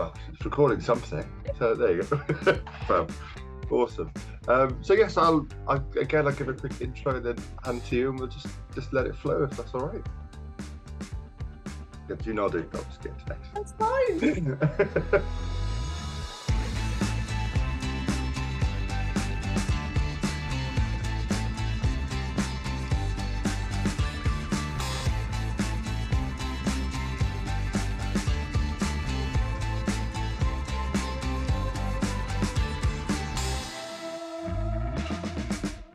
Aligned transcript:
well, 0.00 0.14
it's 0.32 0.44
recording 0.44 0.80
something. 0.80 1.24
So 1.58 1.74
there 1.74 1.96
you 1.96 2.02
go. 2.04 2.60
well, 2.88 3.06
awesome. 3.70 4.10
Um, 4.48 4.78
so 4.82 4.94
yes, 4.94 5.18
I'll 5.18 5.46
I, 5.68 5.78
again 6.00 6.26
I'll 6.26 6.32
give 6.32 6.48
a 6.48 6.54
quick 6.54 6.80
intro 6.80 7.16
and 7.16 7.24
then 7.24 7.36
hand 7.64 7.84
to 7.86 7.96
you, 7.96 8.08
and 8.08 8.18
we'll 8.18 8.28
just 8.28 8.46
just 8.74 8.92
let 8.94 9.06
it 9.06 9.14
flow 9.14 9.42
if 9.44 9.50
that's 9.50 9.74
all 9.74 9.86
right. 9.86 10.06
Yeah, 12.08 12.16
do 12.16 12.32
nodding. 12.32 12.66
I'll 12.72 12.84
just 12.84 13.02
get 13.02 13.18
to 13.18 13.26
next. 13.28 13.54
That's 13.54 13.72
fine. 13.72 15.22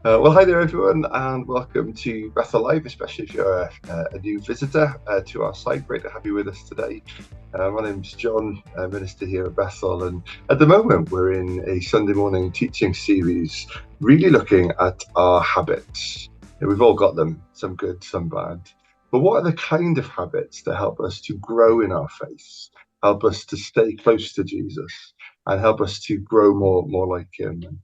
Uh, 0.06 0.20
well, 0.22 0.32
hi 0.32 0.46
there, 0.46 0.62
everyone, 0.62 1.04
and 1.14 1.48
welcome 1.48 1.92
to 1.92 2.30
Bethel 2.36 2.62
Live, 2.62 2.86
especially 2.86 3.26
if 3.26 3.34
you're 3.34 3.62
a, 3.62 3.72
a 4.14 4.20
new 4.20 4.40
visitor 4.40 4.94
uh, 5.08 5.22
to 5.26 5.42
our 5.42 5.56
site. 5.56 5.88
Great 5.88 6.04
to 6.04 6.12
have 6.12 6.24
you 6.24 6.36
with 6.36 6.48
us 6.48 6.62
today. 6.70 7.02
Uh, 7.56 7.72
my 7.72 7.82
name's 7.82 8.14
Jon, 8.14 8.62
uh, 8.78 8.88
minister 8.88 9.26
here 9.26 9.46
at 9.46 9.56
Bethel, 9.56 10.04
and 10.04 10.22
at 10.52 10.60
the 10.60 10.68
moment 10.68 11.10
we're 11.10 11.32
in 11.32 11.68
a 11.68 11.80
Sunday 11.80 12.14
morning 12.14 12.52
teaching 12.52 12.94
series, 12.94 13.66
really 14.00 14.30
looking 14.30 14.72
at 14.80 15.04
our 15.16 15.42
habits. 15.42 16.30
We've 16.62 16.84
all 16.84 16.94
got 16.94 17.16
them, 17.16 17.42
some 17.54 17.76
good, 17.76 18.04
some 18.04 18.30
bad. 18.30 18.62
But 19.12 19.22
what 19.22 19.38
are 19.38 19.50
the 19.50 19.58
kind 19.58 19.98
of 19.98 20.08
habits 20.08 20.62
that 20.68 20.76
help 20.76 21.00
us 21.00 21.20
to 21.22 21.34
grow 21.40 21.82
in 21.82 21.92
our 21.92 22.10
faith, 22.10 22.70
help 23.02 23.24
us 23.24 23.44
to 23.46 23.58
stay 23.58 23.96
close 23.96 24.34
to 24.34 24.44
Jesus, 24.44 25.16
and 25.48 25.60
help 25.60 25.82
us 25.82 26.00
to 26.02 26.20
grow 26.20 26.54
more, 26.54 26.86
more 26.86 27.08
like 27.08 27.30
Him? 27.34 27.82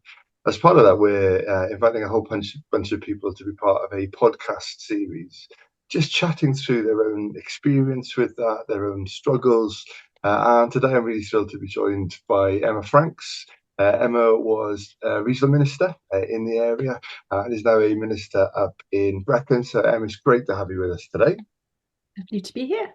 As 0.47 0.57
part 0.57 0.77
of 0.77 0.85
that, 0.85 0.97
we're 0.97 1.47
uh, 1.47 1.69
inviting 1.69 2.03
a 2.03 2.07
whole 2.07 2.25
bunch, 2.27 2.57
bunch 2.71 2.91
of 2.91 3.01
people 3.01 3.33
to 3.33 3.43
be 3.45 3.53
part 3.53 3.83
of 3.83 3.97
a 3.97 4.07
podcast 4.07 4.79
series, 4.79 5.47
just 5.89 6.11
chatting 6.11 6.53
through 6.53 6.83
their 6.83 7.03
own 7.11 7.33
experience 7.35 8.17
with 8.17 8.35
that, 8.37 8.65
their 8.67 8.91
own 8.91 9.05
struggles. 9.05 9.85
Uh, 10.23 10.63
and 10.63 10.71
today 10.71 10.93
I'm 10.93 11.03
really 11.03 11.23
thrilled 11.23 11.49
to 11.51 11.59
be 11.59 11.67
joined 11.67 12.17
by 12.27 12.57
Emma 12.57 12.81
Franks. 12.81 13.45
Uh, 13.77 13.97
Emma 14.01 14.35
was 14.35 14.95
a 15.03 15.23
regional 15.23 15.51
minister 15.51 15.95
uh, 16.13 16.21
in 16.21 16.45
the 16.45 16.57
area 16.57 16.99
uh, 17.31 17.43
and 17.43 17.53
is 17.53 17.63
now 17.63 17.79
a 17.79 17.95
minister 17.95 18.49
up 18.55 18.75
in 18.91 19.21
Brecon. 19.21 19.63
So, 19.63 19.81
Emma, 19.81 20.05
it's 20.05 20.17
great 20.17 20.45
to 20.47 20.55
have 20.55 20.69
you 20.69 20.79
with 20.79 20.91
us 20.91 21.07
today. 21.11 21.37
Happy 22.17 22.41
to 22.41 22.53
be 22.53 22.65
here. 22.65 22.93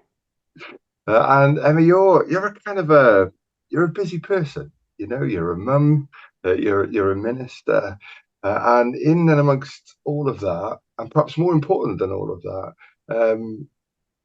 Uh, 1.08 1.26
and 1.28 1.58
Emma, 1.58 1.80
you're 1.80 2.28
you're 2.28 2.46
a 2.46 2.54
kind 2.54 2.78
of 2.78 2.90
a 2.90 3.32
you're 3.68 3.84
a 3.84 3.88
busy 3.88 4.18
person. 4.18 4.70
You 4.98 5.06
know, 5.06 5.22
you're 5.22 5.52
a 5.52 5.56
mum, 5.56 6.08
uh, 6.46 6.54
you're 6.54 6.90
you're 6.90 7.12
a 7.12 7.16
minister, 7.16 7.98
uh, 8.42 8.60
and 8.80 8.94
in 8.94 9.28
and 9.28 9.40
amongst 9.40 9.96
all 10.04 10.28
of 10.28 10.40
that, 10.40 10.78
and 10.98 11.10
perhaps 11.10 11.36
more 11.36 11.52
important 11.52 11.98
than 11.98 12.12
all 12.12 12.32
of 12.32 12.42
that, 12.42 12.72
um, 13.10 13.68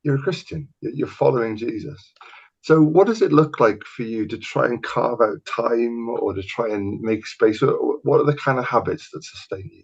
you're 0.04 0.16
a 0.16 0.22
Christian. 0.22 0.68
You're 0.82 1.08
following 1.08 1.58
Jesus. 1.58 2.14
So, 2.62 2.82
what 2.82 3.08
does 3.08 3.22
it 3.22 3.32
look 3.32 3.60
like 3.60 3.84
for 3.84 4.04
you 4.04 4.28
to 4.28 4.38
try 4.38 4.66
and 4.66 4.84
carve 4.84 5.20
out 5.22 5.44
time, 5.46 6.10
or 6.10 6.34
to 6.34 6.44
try 6.44 6.70
and 6.70 7.02
make 7.02 7.26
space? 7.26 7.62
What 7.62 8.20
are 8.20 8.26
the 8.26 8.36
kind 8.36 8.60
of 8.60 8.66
habits 8.66 9.10
that 9.12 9.24
sustain 9.24 9.70
you? 9.74 9.84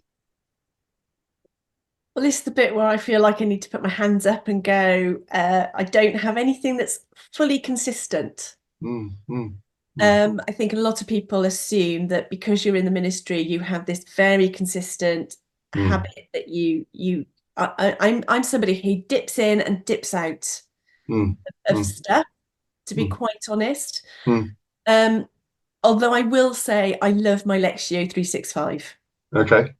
Well, 2.14 2.24
this 2.24 2.38
is 2.38 2.44
the 2.44 2.50
bit 2.50 2.74
where 2.74 2.86
I 2.86 2.96
feel 2.96 3.20
like 3.20 3.40
I 3.40 3.44
need 3.44 3.62
to 3.62 3.70
put 3.70 3.82
my 3.82 3.88
hands 3.88 4.26
up 4.26 4.48
and 4.48 4.62
go. 4.62 5.20
Uh, 5.30 5.66
I 5.74 5.84
don't 5.84 6.16
have 6.16 6.36
anything 6.36 6.76
that's 6.76 7.00
fully 7.32 7.60
consistent. 7.60 8.56
Mm, 8.82 9.10
mm. 9.30 9.54
Mm. 9.98 10.28
Um, 10.28 10.40
I 10.48 10.52
think 10.52 10.72
a 10.72 10.76
lot 10.76 11.00
of 11.00 11.06
people 11.06 11.44
assume 11.44 12.08
that 12.08 12.30
because 12.30 12.64
you're 12.64 12.76
in 12.76 12.84
the 12.84 12.90
ministry, 12.90 13.40
you 13.40 13.60
have 13.60 13.86
this 13.86 14.04
very 14.16 14.48
consistent 14.48 15.36
mm. 15.74 15.88
habit 15.88 16.28
that 16.32 16.48
you 16.48 16.86
you. 16.92 17.26
I, 17.56 17.72
am 17.88 17.96
I'm, 18.00 18.24
I'm 18.28 18.42
somebody 18.44 18.80
who 18.80 19.02
dips 19.08 19.38
in 19.38 19.60
and 19.60 19.84
dips 19.84 20.14
out 20.14 20.62
mm. 21.10 21.36
of, 21.68 21.76
mm. 21.76 21.84
stuff. 21.84 22.24
To 22.86 22.94
be 22.94 23.06
mm. 23.06 23.10
quite 23.10 23.44
honest, 23.50 24.06
mm. 24.24 24.54
um, 24.86 25.28
although 25.82 26.14
I 26.14 26.22
will 26.22 26.54
say 26.54 26.96
I 27.02 27.10
love 27.10 27.44
my 27.44 27.58
Lectio 27.58 28.10
365. 28.10 28.96
Okay. 29.36 29.74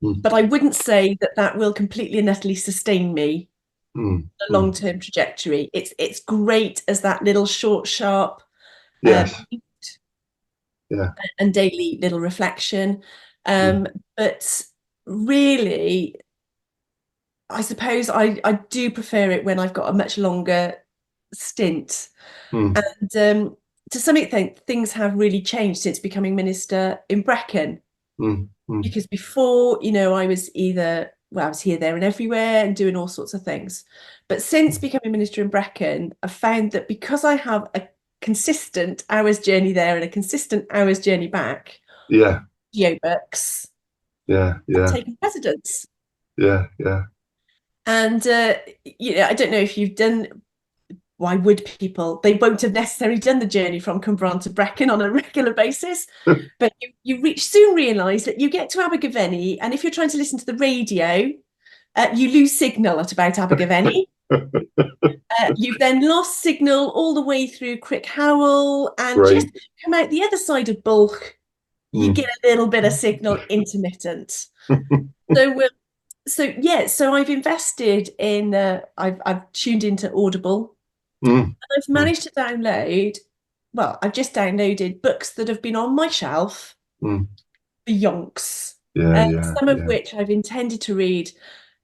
But 0.00 0.32
I 0.32 0.42
wouldn't 0.42 0.74
say 0.74 1.16
that 1.20 1.34
that 1.36 1.56
will 1.56 1.72
completely 1.72 2.18
and 2.18 2.28
utterly 2.28 2.54
sustain 2.54 3.14
me 3.14 3.48
mm. 3.96 4.28
a 4.48 4.52
long 4.52 4.72
term 4.72 5.00
trajectory. 5.00 5.70
It's 5.72 5.92
it's 5.98 6.20
great 6.20 6.82
as 6.86 7.00
that 7.00 7.24
little 7.24 7.46
short, 7.46 7.88
sharp 7.88 8.42
Yes. 9.02 9.34
um, 9.52 9.62
Yeah. 10.90 11.10
and 11.38 11.52
daily 11.52 11.98
little 12.00 12.20
reflection. 12.20 13.02
Um, 13.44 13.86
But 14.16 14.62
really, 15.06 16.16
I 17.50 17.60
suppose 17.60 18.10
I, 18.10 18.40
I 18.44 18.52
do 18.70 18.90
prefer 18.90 19.30
it 19.30 19.44
when 19.44 19.58
I've 19.58 19.72
got 19.74 19.88
a 19.88 19.92
much 19.92 20.18
longer 20.18 20.74
stint. 21.32 22.08
Mm. 22.50 22.76
And 22.76 23.16
um, 23.16 23.56
to 23.92 24.00
some 24.00 24.16
extent, 24.16 24.58
things 24.66 24.92
have 24.92 25.14
really 25.14 25.42
changed 25.42 25.80
since 25.80 25.98
becoming 25.98 26.34
minister 26.34 26.98
in 27.08 27.22
Brecon. 27.22 27.80
Mm. 28.20 28.48
Mm. 28.68 28.82
Because 28.82 29.06
before, 29.06 29.78
you 29.80 29.92
know, 29.92 30.14
I 30.14 30.26
was 30.26 30.50
either, 30.56 31.10
well, 31.30 31.46
I 31.46 31.48
was 31.48 31.60
here, 31.60 31.78
there, 31.78 31.94
and 31.94 32.02
everywhere 32.04 32.64
and 32.64 32.74
doing 32.74 32.96
all 32.96 33.08
sorts 33.08 33.34
of 33.34 33.42
things. 33.42 33.84
But 34.28 34.42
since 34.42 34.78
becoming 34.78 35.12
minister 35.12 35.40
in 35.40 35.48
Brecon, 35.48 36.14
I've 36.22 36.32
found 36.32 36.72
that 36.72 36.88
because 36.88 37.22
I 37.24 37.36
have 37.36 37.68
a 37.74 37.86
consistent 38.26 39.04
hours 39.08 39.38
journey 39.38 39.72
there 39.72 39.94
and 39.94 40.04
a 40.04 40.08
consistent 40.08 40.66
hours 40.72 40.98
journey 40.98 41.28
back. 41.28 41.80
Yeah. 42.10 42.40
Audiobooks. 42.74 43.68
Yeah. 44.26 44.58
Yeah. 44.66 44.86
Taking 44.88 45.16
precedence. 45.16 45.86
Yeah. 46.36 46.66
Yeah. 46.80 47.02
And 47.86 48.26
uh, 48.26 48.56
you 48.98 49.14
know, 49.14 49.26
I 49.26 49.32
don't 49.34 49.52
know 49.52 49.60
if 49.60 49.78
you've 49.78 49.94
done. 49.94 50.42
Why 51.18 51.36
would 51.36 51.64
people? 51.78 52.18
They 52.20 52.34
won't 52.34 52.60
have 52.62 52.72
necessarily 52.72 53.20
done 53.20 53.38
the 53.38 53.46
journey 53.46 53.78
from 53.78 54.00
Cwmbran 54.00 54.42
to 54.42 54.50
Brecon 54.50 54.90
on 54.90 55.00
a 55.00 55.10
regular 55.22 55.54
basis, 55.54 56.08
but 56.58 56.72
you, 56.80 56.88
you 57.04 57.22
reach 57.22 57.44
soon 57.44 57.76
realise 57.76 58.24
that 58.24 58.40
you 58.40 58.50
get 58.50 58.70
to 58.70 58.80
Abergavenny, 58.80 59.60
and 59.60 59.72
if 59.72 59.84
you're 59.84 59.92
trying 59.92 60.10
to 60.10 60.18
listen 60.18 60.38
to 60.40 60.44
the 60.44 60.58
radio, 60.58 61.30
uh, 61.94 62.08
you 62.12 62.32
lose 62.32 62.58
signal 62.58 62.98
at 62.98 63.12
about 63.12 63.38
Abergavenny. 63.38 64.08
Uh, 64.30 65.52
you've 65.56 65.78
then 65.78 66.06
lost 66.08 66.40
signal 66.42 66.90
all 66.90 67.14
the 67.14 67.20
way 67.22 67.46
through 67.46 67.76
Crickhowell 67.78 68.90
and 68.98 69.20
Right. 69.20 69.34
just 69.34 69.48
come 69.84 69.94
out 69.94 70.10
the 70.10 70.22
other 70.22 70.36
side 70.36 70.68
of 70.68 70.76
Bwlch. 70.82 71.32
You 71.92 72.10
Mm. 72.10 72.14
get 72.14 72.26
a 72.26 72.48
little 72.48 72.66
bit 72.66 72.84
of 72.84 72.92
signal 72.92 73.38
intermittent. 73.48 74.46
so, 75.34 75.60
uh, 75.62 75.68
so 76.26 76.52
yeah. 76.60 76.86
So 76.86 77.14
I've 77.14 77.30
invested 77.30 78.10
in. 78.18 78.54
Uh, 78.54 78.80
I've 78.98 79.20
I've 79.24 79.50
tuned 79.52 79.84
into 79.84 80.12
Audible. 80.14 80.76
Mm. 81.24 81.44
And 81.44 81.56
I've 81.76 81.88
managed 81.88 82.22
to 82.24 82.30
download. 82.32 83.18
Well, 83.72 83.98
I've 84.02 84.12
just 84.12 84.34
downloaded 84.34 85.02
books 85.02 85.32
that 85.34 85.48
have 85.48 85.62
been 85.62 85.76
on 85.76 85.94
my 85.94 86.08
shelf 86.08 86.74
Mm. 87.02 87.28
for 87.86 87.92
yonks 87.92 88.74
Yeah. 88.94 89.24
um, 89.24 89.34
Yeah. 89.34 89.54
some 89.54 89.68
of 89.68 89.78
yeah. 89.78 89.86
which 89.86 90.14
I've 90.14 90.30
intended 90.30 90.80
to 90.82 90.94
read. 90.94 91.30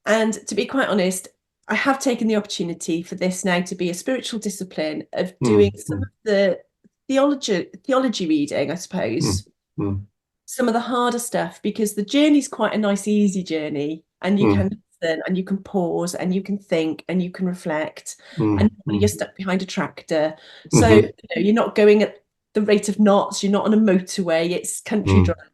And 0.06 0.34
to 0.48 0.54
be 0.54 0.66
quite 0.66 0.88
honest, 0.88 1.28
I 1.69 1.75
have 1.75 1.99
taken 2.00 2.27
the 2.28 2.37
opportunity 2.37 3.03
for 3.03 3.15
this 3.15 3.45
now 3.45 3.61
to 3.61 3.75
be 3.75 3.91
a 3.91 3.95
spiritual 3.95 4.41
discipline 4.41 5.05
of 5.12 5.33
Mm, 5.39 5.47
doing 5.47 5.73
some 5.78 5.99
mm. 5.99 6.03
of 6.03 6.09
the 6.25 6.61
theology 7.09 7.69
theology 7.84 8.27
reading, 8.27 8.71
I 8.71 8.75
suppose. 8.75 9.49
mm. 9.78 10.03
Some 10.47 10.69
of 10.69 10.75
the 10.75 10.81
harder 10.81 11.19
stuff 11.19 11.62
because 11.62 11.95
the 11.95 12.05
journey's 12.05 12.49
quite 12.49 12.75
a 12.75 12.78
nice, 12.78 13.06
easy 13.09 13.43
journey, 13.43 14.05
and 14.22 14.39
you 14.39 14.47
Mm. 14.49 14.55
can 14.56 14.83
listen 15.01 15.22
and 15.27 15.37
you 15.39 15.45
can 15.45 15.59
pause 15.59 16.15
and 16.15 16.34
you 16.34 16.43
can 16.43 16.59
think 16.59 17.05
and 17.09 17.22
you 17.22 17.31
can 17.31 17.47
reflect, 17.47 18.17
Mm. 18.37 18.61
and 18.61 18.71
mm. 18.89 19.01
you're 19.01 19.09
stuck 19.09 19.34
behind 19.36 19.63
a 19.63 19.66
tractor, 19.66 20.34
so 20.72 20.83
Mhm. 20.89 21.03
you 21.03 21.03
know, 21.36 21.42
you're 21.42 21.54
not 21.54 21.75
going 21.75 22.03
at 22.03 22.22
the 22.54 22.63
rate 22.63 22.89
of 22.91 22.98
knots. 22.98 23.42
You're 23.42 23.53
not 23.53 23.65
on 23.65 23.72
a 23.72 23.78
motorway. 23.78 24.51
It's 24.51 24.81
country 24.83 25.15
Mm. 25.15 25.25
drive. 25.25 25.51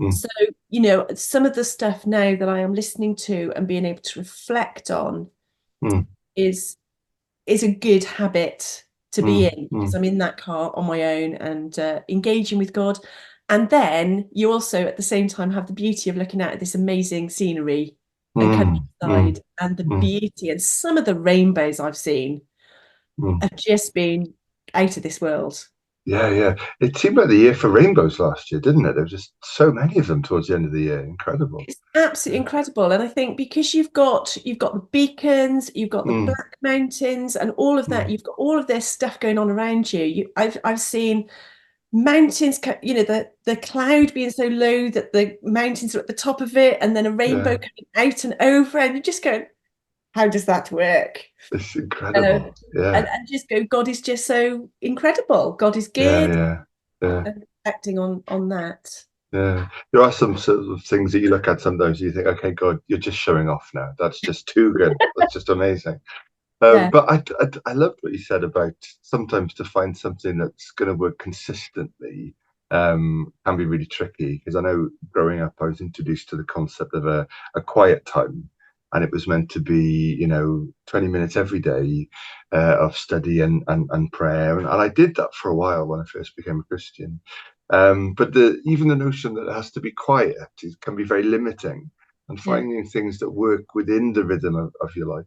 Mm. 0.00 0.12
So, 0.12 0.28
you 0.68 0.80
know, 0.80 1.06
some 1.14 1.44
of 1.44 1.54
the 1.54 1.64
stuff 1.64 2.06
now 2.06 2.34
that 2.34 2.48
I 2.48 2.60
am 2.60 2.74
listening 2.74 3.16
to 3.16 3.52
and 3.54 3.68
being 3.68 3.84
able 3.84 4.02
to 4.02 4.20
reflect 4.20 4.90
on 4.90 5.28
Mm. 5.82 6.06
is 6.36 6.76
is 7.46 7.62
a 7.62 7.74
good 7.74 8.04
habit 8.04 8.84
to 9.12 9.22
be 9.22 9.40
Mm, 9.40 9.52
in 9.52 9.68
because 9.68 9.94
I'm 9.94 10.04
in 10.04 10.18
that 10.18 10.36
car 10.36 10.72
on 10.76 10.86
my 10.86 11.02
own 11.02 11.34
and 11.34 11.76
uh, 11.78 12.00
engaging 12.08 12.58
with 12.58 12.72
God. 12.72 12.98
And 13.48 13.68
then 13.68 14.28
you 14.32 14.52
also 14.52 14.86
at 14.86 14.96
the 14.96 15.02
same 15.02 15.26
time 15.26 15.50
have 15.50 15.66
the 15.66 15.72
beauty 15.72 16.10
of 16.10 16.16
looking 16.16 16.40
at 16.40 16.60
this 16.60 16.74
amazing 16.74 17.30
scenery 17.30 17.96
and 18.36 18.52
Mm. 18.52 18.56
countryside 18.56 19.42
and 19.58 19.76
the 19.76 19.84
mm. 19.84 20.00
beauty 20.00 20.50
and 20.50 20.62
some 20.62 20.96
of 20.96 21.04
the 21.06 21.18
rainbows 21.18 21.80
I've 21.80 21.96
seen 21.96 22.42
Mm. 23.18 23.42
have 23.42 23.56
just 23.56 23.92
been 23.94 24.34
out 24.74 24.96
of 24.96 25.02
this 25.02 25.20
world. 25.20 25.66
Yeah, 26.06 26.30
yeah. 26.30 26.54
It 26.80 26.96
seemed 26.96 27.16
like 27.18 27.28
the 27.28 27.36
year 27.36 27.54
for 27.54 27.68
rainbows 27.68 28.18
last 28.18 28.50
year, 28.50 28.60
didn't 28.60 28.86
it? 28.86 28.94
There 28.94 29.02
were 29.04 29.08
just 29.08 29.32
so 29.44 29.70
many 29.70 29.98
of 29.98 30.06
them 30.06 30.22
towards 30.22 30.48
the 30.48 30.54
end 30.54 30.64
of 30.64 30.72
the 30.72 30.80
year. 30.80 31.00
Incredible. 31.00 31.62
It's 31.68 31.80
absolutely 31.94 32.38
incredible. 32.38 32.90
And 32.90 33.02
I 33.02 33.06
think 33.08 33.36
because 33.36 33.74
you've 33.74 33.92
got 33.92 34.36
you've 34.44 34.58
got 34.58 34.72
the 34.74 34.80
beacons, 34.92 35.70
you've 35.74 35.90
got 35.90 36.06
the 36.06 36.12
Mm. 36.12 36.26
Black 36.26 36.56
Mountains 36.62 37.36
and 37.36 37.50
all 37.58 37.78
of 37.78 37.86
that, 37.88 38.06
Mm. 38.06 38.12
you've 38.12 38.22
got 38.24 38.34
all 38.38 38.58
of 38.58 38.66
this 38.66 38.86
stuff 38.86 39.20
going 39.20 39.36
on 39.38 39.50
around 39.50 39.92
you. 39.92 40.04
You 40.04 40.30
I've 40.36 40.56
I've 40.64 40.80
seen 40.80 41.28
mountains 41.92 42.60
you 42.82 42.94
know 42.94 43.02
the 43.02 43.28
the 43.44 43.56
cloud 43.56 44.14
being 44.14 44.30
so 44.30 44.46
low 44.46 44.88
that 44.90 45.12
the 45.12 45.36
mountains 45.42 45.94
are 45.94 45.98
at 45.98 46.06
the 46.06 46.12
top 46.12 46.40
of 46.40 46.56
it 46.56 46.78
and 46.80 46.96
then 46.96 47.04
a 47.04 47.10
rainbow 47.10 47.50
Yeah. 47.60 47.68
coming 47.94 48.08
out 48.12 48.24
and 48.24 48.36
over 48.40 48.78
and 48.78 48.94
you 48.94 49.02
just 49.02 49.24
go 49.24 49.44
how 50.12 50.26
does 50.28 50.44
that 50.46 50.70
work 50.72 51.24
It's 51.52 51.76
incredible. 51.76 52.54
yeah. 52.74 52.96
and, 52.96 53.08
and 53.08 53.28
just 53.28 53.48
go 53.48 53.64
god 53.64 53.88
is 53.88 54.00
just 54.00 54.26
so 54.26 54.68
incredible 54.80 55.52
god 55.52 55.76
is 55.76 55.88
good 55.88 56.34
yeah, 56.34 56.62
yeah, 57.02 57.22
and 57.26 57.44
acting 57.66 57.98
on 57.98 58.22
on 58.28 58.48
that 58.48 58.88
yeah. 59.32 59.68
There 59.92 60.02
are 60.02 60.12
some 60.12 60.36
sort 60.36 60.68
of 60.68 60.82
things 60.82 61.12
that 61.12 61.20
you 61.20 61.30
look 61.30 61.46
at 61.46 61.60
sometimes 61.60 62.00
you 62.00 62.10
think, 62.10 62.26
okay, 62.26 62.50
God, 62.50 62.80
you're 62.88 62.98
just 62.98 63.18
showing 63.18 63.48
off 63.48 63.70
now. 63.74 63.92
That's 63.98 64.20
just 64.24 64.48
too 64.48 64.72
good. 64.74 64.96
That's 65.16 65.34
just 65.34 65.48
amazing. 65.48 66.00
Um, 66.60 66.74
Yeah. 66.74 66.90
But 66.90 67.10
I, 67.10 67.22
I, 67.40 67.48
I 67.66 67.72
loved 67.72 67.98
what 68.00 68.12
you 68.12 68.18
said 68.18 68.44
about 68.44 68.74
sometimes 69.02 69.54
to 69.54 69.64
find 69.64 69.96
something 69.96 70.38
that's 70.38 70.72
going 70.72 70.88
to 70.88 70.94
work 70.94 71.18
consistently 71.18 72.34
um, 72.72 73.32
can 73.46 73.56
be 73.56 73.66
really 73.66 73.86
tricky. 73.86 74.38
Because 74.38 74.56
I 74.56 74.62
know 74.62 74.90
growing 75.12 75.40
up, 75.42 75.54
I 75.60 75.66
was 75.66 75.80
introduced 75.80 76.28
to 76.30 76.36
the 76.36 76.44
concept 76.44 76.94
of 76.94 77.06
a, 77.06 77.26
a 77.54 77.60
quiet 77.60 78.04
time. 78.06 78.48
And 78.92 79.04
it 79.04 79.12
was 79.12 79.28
meant 79.28 79.50
to 79.52 79.60
be, 79.60 80.16
you 80.18 80.26
know, 80.26 80.68
20 80.86 81.08
minutes 81.08 81.36
every 81.36 81.60
day 81.60 82.08
uh, 82.52 82.76
of 82.80 82.96
study 82.96 83.40
and, 83.40 83.62
and, 83.68 83.88
and 83.92 84.12
prayer. 84.12 84.58
And, 84.58 84.68
and 84.68 84.80
I 84.80 84.88
did 84.88 85.16
that 85.16 85.34
for 85.34 85.50
a 85.50 85.56
while 85.56 85.86
when 85.86 86.00
I 86.00 86.04
first 86.04 86.36
became 86.36 86.60
a 86.60 86.64
Christian. 86.64 87.20
Um, 87.70 88.14
but 88.14 88.34
the, 88.34 88.60
even 88.64 88.88
the 88.88 88.96
notion 88.96 89.34
that 89.34 89.48
it 89.48 89.52
has 89.54 89.70
to 89.72 89.80
be 89.80 89.92
quiet 89.92 90.36
is, 90.62 90.76
can 90.76 90.96
be 90.96 91.04
very 91.04 91.22
limiting. 91.24 91.90
And 92.28 92.38
Yeah. 92.38 92.44
finding 92.44 92.86
things 92.86 93.18
that 93.20 93.30
work 93.30 93.74
within 93.74 94.12
the 94.12 94.24
rhythm 94.24 94.56
of, 94.56 94.72
of 94.80 94.94
your 94.96 95.08
life. 95.08 95.26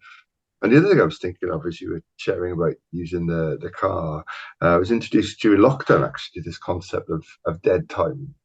And 0.62 0.74
the 0.74 0.80
other 0.80 0.89
thing 0.89 1.01
I 1.01 1.06
was 1.06 1.19
thinking 1.19 1.51
of 1.51 1.65
as 1.68 1.81
you 1.81 1.92
were 1.92 2.04
sharing 2.18 2.54
about 2.54 2.75
using 2.92 3.27
the, 3.27 3.57
the 3.62 3.71
car, 3.71 4.25
uh, 4.62 4.65
I 4.68 4.77
was 4.77 4.92
introduced 4.92 5.42
during 5.42 5.62
lockdown 5.62 6.06
actually 6.06 6.42
to 6.44 6.50
this 6.50 6.60
concept 6.60 7.10
of, 7.10 7.25
of 7.45 7.62
dead 7.63 7.89
time. 7.89 8.36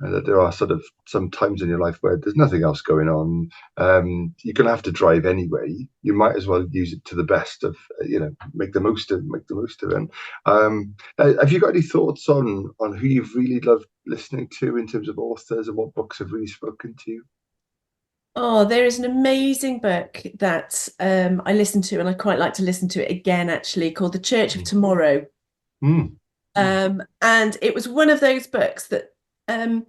And 0.00 0.14
that 0.14 0.26
there 0.26 0.40
are 0.40 0.52
sort 0.52 0.70
of 0.70 0.84
some 1.06 1.28
times 1.28 1.60
in 1.60 1.68
your 1.68 1.80
life 1.80 1.98
where 2.02 2.16
there's 2.16 2.36
nothing 2.36 2.62
else 2.62 2.80
going 2.80 3.08
on. 3.08 3.50
Um, 3.78 4.32
you're 4.44 4.54
going 4.54 4.66
to 4.66 4.72
have 4.72 4.82
to 4.84 4.92
drive 4.92 5.26
anyway. 5.26 5.88
You 6.02 6.12
might 6.12 6.36
as 6.36 6.46
well 6.46 6.64
use 6.70 6.92
it 6.92 7.04
to 7.06 7.16
the 7.16 7.24
best 7.24 7.64
of, 7.64 7.76
uh, 8.00 8.04
you 8.06 8.20
know, 8.20 8.30
make 8.54 8.72
the 8.72 8.80
most 8.80 9.10
of 9.10 9.24
make 9.24 9.46
the 9.48 9.56
most 9.56 9.82
of 9.82 9.90
it. 9.90 10.08
Um, 10.46 10.94
uh, 11.18 11.34
have 11.40 11.50
you 11.50 11.58
got 11.58 11.70
any 11.70 11.82
thoughts 11.82 12.28
on 12.28 12.70
on 12.78 12.96
who 12.96 13.08
you've 13.08 13.34
really 13.34 13.58
loved 13.60 13.86
listening 14.06 14.48
to 14.60 14.76
in 14.76 14.86
terms 14.86 15.08
of 15.08 15.18
authors 15.18 15.66
and 15.66 15.76
what 15.76 15.94
books 15.94 16.18
have 16.18 16.30
really 16.32 16.46
spoken 16.46 16.94
to 17.04 17.10
you? 17.10 17.24
Oh, 18.36 18.64
there 18.64 18.84
is 18.86 19.00
an 19.00 19.04
amazing 19.04 19.80
book 19.80 20.22
that 20.38 20.88
um, 21.00 21.42
I 21.44 21.54
listened 21.54 21.82
to, 21.84 21.98
and 21.98 22.08
I 22.08 22.14
quite 22.14 22.38
like 22.38 22.54
to 22.54 22.62
listen 22.62 22.88
to 22.90 23.04
it 23.04 23.10
again, 23.10 23.50
actually, 23.50 23.90
called 23.90 24.12
The 24.12 24.20
Church 24.20 24.54
of 24.54 24.62
Mm. 24.62 24.64
Tomorrow. 24.64 25.26
Mm, 25.82 26.16
Um, 26.54 27.02
and 27.20 27.56
it 27.62 27.74
was 27.74 27.88
one 27.88 28.10
of 28.10 28.20
those 28.20 28.46
books 28.46 28.88
that, 28.88 29.10
um, 29.48 29.86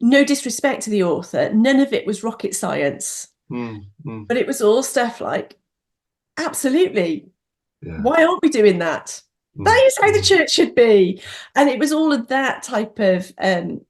no 0.00 0.24
disrespect 0.24 0.82
to 0.82 0.90
the 0.90 1.02
author, 1.02 1.52
none 1.52 1.80
of 1.80 1.92
it 1.92 2.06
was 2.06 2.22
rocket 2.22 2.54
science, 2.54 3.28
mm, 3.50 3.84
mm, 4.04 4.28
but 4.28 4.36
it 4.36 4.46
was 4.46 4.62
all 4.62 4.82
stuff 4.82 5.20
like, 5.20 5.56
absolutely, 6.38 7.28
yeah. 7.82 8.00
why 8.02 8.24
aren't 8.24 8.42
we 8.42 8.48
doing 8.48 8.78
that? 8.78 9.20
mm, 9.56 9.64
That 9.64 9.82
is 9.86 9.98
how 10.00 10.10
the 10.12 10.18
mm, 10.18 10.24
church 10.24 10.50
should 10.52 10.74
be. 10.74 11.22
And 11.54 11.68
it 11.68 11.78
was 11.78 11.92
all 11.92 12.12
of 12.12 12.28
that 12.28 12.62
type 12.62 12.98
of 12.98 13.32
um, 13.38 13.80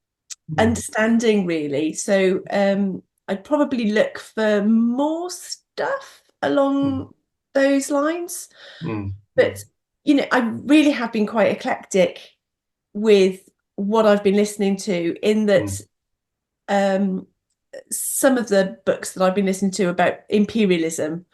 mm, 0.51 0.59
understanding 0.59 1.47
really. 1.47 1.93
So 1.93 2.43
um 2.51 3.03
i'd 3.29 3.45
probably 3.45 3.93
look 3.93 4.19
for 4.19 4.65
more 4.65 5.31
stuff 5.31 6.23
along 6.43 7.13
those 7.55 7.91
lines. 7.91 8.49
But 9.37 9.63
you 10.05 10.15
know 10.15 10.27
i 10.33 10.41
really 10.41 10.91
have 10.91 11.13
been 11.13 11.27
quite 11.27 11.53
eclectic 11.53 12.19
with 12.95 13.50
what 13.81 14.07
i've 14.07 14.23
been 14.23 14.37
listening 14.37 14.77
to 14.77 15.17
in 15.23 15.47
that 15.47 15.81
um 16.69 17.27
some 17.91 18.37
of 18.37 18.49
the 18.49 18.79
books 18.85 19.13
that 19.13 19.23
i've 19.25 19.35
been 19.35 19.47
listening 19.47 19.71
to 19.71 19.89
about 19.89 20.15
imperialism 20.29 21.25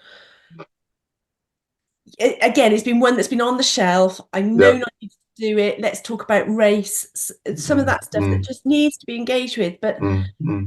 again 2.20 2.72
it's 2.72 2.82
been 2.84 3.00
one 3.00 3.16
that's 3.16 3.28
been 3.28 3.40
on 3.40 3.56
the 3.56 3.62
shelf 3.62 4.20
i 4.32 4.40
know 4.40 4.72
Yeah. 4.72 4.78
not 4.78 4.92
to 5.02 5.08
do 5.36 5.58
it 5.58 5.80
let's 5.80 6.00
talk 6.00 6.22
about 6.22 6.48
race 6.48 7.32
some 7.56 7.78
of 7.78 7.86
that 7.86 8.04
stuff 8.04 8.22
that 8.24 8.40
Mm. 8.40 8.46
just 8.46 8.64
needs 8.64 8.96
to 8.98 9.06
be 9.06 9.16
engaged 9.16 9.58
with 9.58 9.80
but 9.82 9.98
mm, 9.98 10.24
mm. 10.40 10.66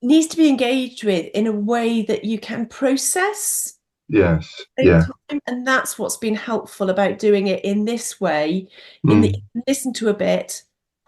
needs 0.00 0.26
to 0.28 0.36
be 0.36 0.48
engaged 0.48 1.04
with 1.04 1.26
in 1.34 1.46
a 1.46 1.52
way 1.52 2.02
that 2.02 2.24
you 2.24 2.38
can 2.38 2.66
process 2.66 3.74
Yes. 4.08 4.60
Yeah. 4.76 5.04
time 5.30 5.40
and 5.46 5.66
that's 5.66 5.98
what's 5.98 6.16
been 6.18 6.34
helpful 6.34 6.90
about 6.90 7.18
doing 7.18 7.46
it 7.46 7.64
in 7.64 7.84
this 7.84 8.20
way 8.20 8.68
in 9.04 9.20
that 9.22 9.34
Mm, 9.34 9.62
listen 9.66 9.92
to 9.94 10.08
a 10.08 10.14
bit 10.14 10.62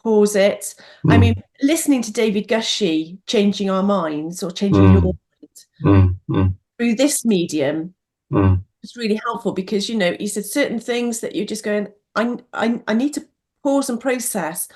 pause 0.05 0.37
it 0.37 0.75
i 1.09 1.17
mm, 1.17 1.21
mean 1.21 1.43
listening 1.63 2.03
to 2.03 2.13
David 2.13 2.47
Gushee 2.47 3.19
changing 3.27 3.71
our 3.71 3.83
minds 3.83 4.43
or 4.43 4.51
changing 4.51 4.85
Mm. 4.85 4.93
your 4.93 5.03
mind 5.03 5.57
mm, 5.85 6.17
mm, 6.29 6.55
through 6.79 6.95
this 6.95 7.25
medium 7.25 7.95
mm. 8.31 8.63
was 8.83 8.97
really 8.97 9.19
helpful 9.27 9.53
because 9.53 9.89
you 9.89 9.97
know 9.97 10.15
he 10.21 10.29
said 10.29 10.45
certain 10.45 10.79
things 10.79 11.21
that 11.21 11.35
you're 11.35 11.47
just 11.55 11.65
going 11.65 11.89
i 12.15 12.37
i, 12.53 12.81
I 12.87 12.95
need 12.95 13.15
to 13.15 13.27
pause 13.63 13.89
and 13.91 13.99
process 13.99 14.69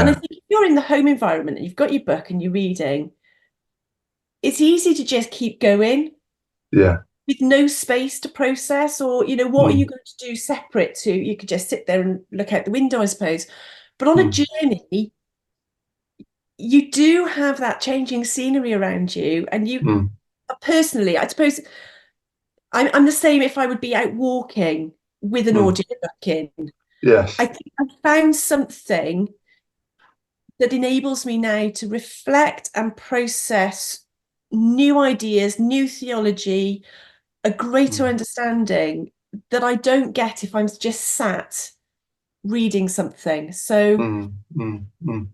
and 0.00 0.10
I 0.10 0.14
think 0.14 0.32
if 0.32 0.42
you're 0.50 0.66
in 0.66 0.74
the 0.74 0.80
home 0.80 1.06
environment 1.06 1.56
and 1.58 1.64
you've 1.64 1.76
got 1.76 1.92
your 1.92 2.02
book 2.02 2.28
and 2.30 2.42
you're 2.42 2.50
reading, 2.50 3.12
it's 4.42 4.60
easy 4.60 4.94
to 4.94 5.04
just 5.04 5.30
keep 5.30 5.60
going 5.60 6.10
Yeah. 6.72 6.98
with 7.28 7.40
no 7.40 7.68
space 7.68 8.18
to 8.20 8.28
process, 8.28 9.00
or 9.00 9.24
you 9.24 9.36
know, 9.36 9.46
what 9.46 9.70
are 9.70 9.74
Mm. 9.74 9.78
you 9.78 9.86
going 9.86 10.00
to 10.04 10.26
do 10.26 10.34
separate 10.34 10.94
to 11.04 11.12
you 11.12 11.36
could 11.36 11.48
just 11.48 11.68
sit 11.70 11.86
there 11.86 12.00
and 12.00 12.20
look 12.32 12.52
out 12.52 12.64
the 12.64 12.72
window, 12.72 13.00
I 13.00 13.04
suppose. 13.06 13.46
But 14.02 14.08
on 14.08 14.18
a 14.18 14.24
Mm. 14.24 14.46
journey, 14.90 15.12
you 16.58 16.90
do 16.90 17.26
have 17.26 17.58
that 17.58 17.80
changing 17.80 18.24
scenery 18.24 18.74
around 18.74 19.14
you, 19.14 19.46
and 19.52 19.68
you 19.68 19.78
Mm. 19.78 20.10
personally, 20.60 21.16
I 21.16 21.28
suppose 21.28 21.60
I'm 22.72 22.90
I'm 22.92 23.06
the 23.06 23.12
same 23.12 23.42
if 23.42 23.56
I 23.56 23.66
would 23.66 23.80
be 23.80 23.94
out 23.94 24.12
walking 24.14 24.94
with 25.20 25.46
an 25.46 25.54
Mm. 25.54 25.66
audiobook 25.68 26.26
in. 26.26 26.72
Yes. 27.00 27.36
I 27.38 27.46
think 27.46 27.72
I've 27.78 27.96
found 28.02 28.34
something 28.34 29.32
that 30.58 30.72
enables 30.72 31.24
me 31.24 31.38
now 31.38 31.68
to 31.68 31.86
reflect 31.86 32.70
and 32.74 32.96
process 32.96 34.04
new 34.50 34.98
ideas, 34.98 35.60
new 35.60 35.86
theology, 35.86 36.84
a 37.44 37.52
greater 37.52 38.02
Mm. 38.02 38.08
understanding 38.08 39.12
that 39.50 39.62
I 39.62 39.76
don't 39.76 40.10
get 40.10 40.42
if 40.42 40.56
I'm 40.56 40.66
just 40.66 41.02
sat 41.02 41.70
reading 42.44 42.88
something. 42.88 43.52
So 43.52 43.96
Mm, 43.98 44.32
mm, 44.56 44.84
mm. 45.04 45.28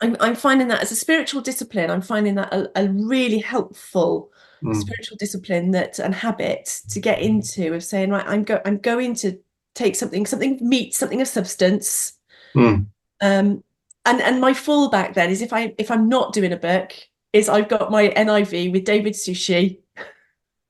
I'm, 0.00 0.16
I'm 0.20 0.34
finding 0.36 0.68
that 0.68 0.80
as 0.82 0.92
a 0.92 0.96
spiritual 0.96 1.40
discipline, 1.40 1.90
I'm 1.90 2.02
finding 2.02 2.36
that 2.36 2.52
a, 2.52 2.70
a 2.76 2.88
really 2.88 3.38
helpful 3.38 4.30
Mm. 4.60 4.74
spiritual 4.74 5.16
discipline 5.18 5.70
that 5.70 6.00
and 6.00 6.12
habit 6.12 6.82
to 6.90 6.98
get 6.98 7.20
into 7.20 7.74
of 7.74 7.84
saying, 7.84 8.10
right, 8.10 8.26
I'm 8.26 8.42
go 8.42 8.60
I'm 8.64 8.78
going 8.78 9.14
to 9.16 9.38
take 9.76 9.94
something, 9.94 10.26
something 10.26 10.58
meat, 10.60 10.94
something 10.94 11.20
of 11.20 11.28
substance, 11.28 12.14
Mm. 12.56 12.86
um, 13.20 13.62
and 14.04 14.20
and 14.20 14.40
my 14.40 14.50
fallback 14.52 15.14
then 15.14 15.30
is 15.30 15.42
if 15.42 15.52
I 15.52 15.72
if 15.78 15.92
I'm 15.92 16.08
not 16.08 16.32
doing 16.32 16.52
a 16.52 16.56
book, 16.56 16.92
is 17.32 17.48
I've 17.48 17.68
got 17.68 17.92
my 17.92 18.08
NIV 18.08 18.72
with 18.72 18.84
David 18.84 19.14
Suchet. 19.14 19.78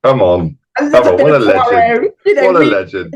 Come 0.03 0.21
on. 0.21 0.59
Come 0.77 0.93
on, 0.93 1.17
what 1.17 1.33
a 1.33 1.39
legend. 1.39 2.13
You 2.25 2.35
know, 2.35 2.51
What 2.51 2.61
a 2.61 2.65
legend. 2.65 3.15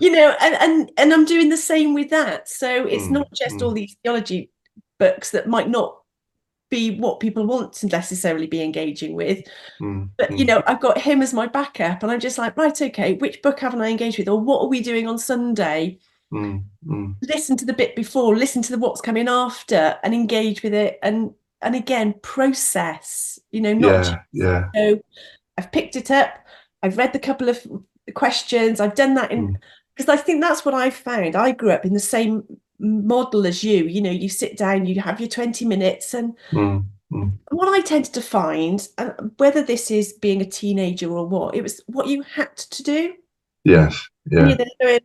You 0.00 0.10
know, 0.10 0.34
and 0.40 0.54
and 0.56 0.92
and 0.96 1.12
I'm 1.12 1.24
doing 1.24 1.48
the 1.48 1.56
same 1.56 1.94
with 1.94 2.10
that. 2.10 2.48
So 2.48 2.86
it's 2.86 3.04
Mm, 3.04 3.10
not 3.12 3.28
just 3.34 3.56
mm. 3.56 3.62
all 3.62 3.72
these 3.72 3.96
theology 4.02 4.50
books 4.98 5.30
that 5.30 5.46
might 5.46 5.68
not 5.68 5.98
be 6.68 6.98
what 6.98 7.20
people 7.20 7.46
want 7.46 7.72
to 7.72 7.86
necessarily 7.86 8.46
be 8.46 8.60
engaging 8.62 9.14
with. 9.14 9.46
Mm, 9.80 10.10
But 10.18 10.32
you 10.36 10.44
mm. 10.44 10.48
know, 10.48 10.62
I've 10.66 10.80
got 10.80 10.98
him 10.98 11.22
as 11.22 11.32
my 11.32 11.46
backup, 11.46 12.02
and 12.02 12.10
I'm 12.10 12.20
just 12.20 12.38
like, 12.38 12.56
right, 12.56 12.80
okay, 12.82 13.14
which 13.14 13.40
book 13.42 13.60
haven't 13.60 13.82
I 13.82 13.88
engaged 13.88 14.18
with, 14.18 14.28
or 14.28 14.40
what 14.40 14.62
are 14.62 14.68
we 14.68 14.80
doing 14.80 15.06
on 15.06 15.18
Sunday? 15.18 15.98
Mm, 16.32 16.64
mm. 16.84 17.14
Listen 17.22 17.56
to 17.58 17.64
the 17.64 17.72
bit 17.72 17.94
before, 17.94 18.36
listen 18.36 18.62
to 18.62 18.72
the 18.72 18.78
what's 18.78 19.00
coming 19.00 19.28
after, 19.28 19.96
and 20.02 20.12
engage 20.12 20.62
with 20.62 20.74
it, 20.74 20.98
and 21.02 21.32
and 21.62 21.74
again 21.76 22.14
process. 22.22 23.38
You 23.52 23.60
know, 23.60 23.72
not 23.74 23.98
just 24.04 24.16
Yeah. 24.32 24.68
Yeah. 24.74 24.94
go. 24.94 25.00
I've 25.56 25.72
picked 25.72 25.96
it 25.96 26.10
up. 26.10 26.34
I've 26.82 26.98
read 26.98 27.12
the 27.12 27.18
couple 27.18 27.48
of 27.48 27.64
questions. 28.14 28.80
I've 28.80 28.94
done 28.94 29.14
that 29.14 29.30
in 29.32 29.48
Mm. 29.48 29.56
because 29.94 30.08
I 30.08 30.16
think 30.16 30.40
that's 30.40 30.64
what 30.64 30.74
I've 30.74 30.94
found. 30.94 31.36
I 31.36 31.52
grew 31.52 31.70
up 31.70 31.84
in 31.84 31.92
the 31.94 32.00
same 32.00 32.44
model 32.78 33.46
as 33.46 33.64
you. 33.64 33.84
You 33.84 34.00
know, 34.02 34.10
you 34.10 34.28
sit 34.28 34.56
down, 34.56 34.86
you 34.86 35.00
have 35.00 35.20
your 35.20 35.28
20 35.28 35.64
minutes, 35.64 36.14
and 36.14 36.34
Mm, 36.50 36.84
mm. 37.12 37.32
what 37.50 37.68
I 37.68 37.80
tended 37.80 38.12
to 38.14 38.20
find, 38.22 38.86
and 38.98 39.32
whether 39.38 39.62
this 39.62 39.90
is 39.90 40.12
being 40.12 40.40
a 40.40 40.46
teenager 40.46 41.10
or 41.10 41.26
what, 41.26 41.54
it 41.54 41.62
was 41.62 41.80
what 41.86 42.06
you 42.08 42.22
had 42.22 42.54
to 42.56 42.82
do. 42.82 43.14
Yes. 43.64 44.08
Yeah. 44.30 44.56
you're 44.80 45.00